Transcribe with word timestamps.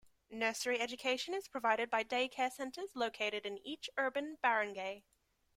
Nursery 0.31 0.79
education 0.79 1.35
is 1.35 1.47
provided 1.47 1.91
by 1.91 2.01
day-care 2.01 2.49
centers 2.49 2.95
located 2.95 3.45
in 3.45 3.59
each 3.59 3.87
urban 3.97 4.39
barangay. 4.41 5.03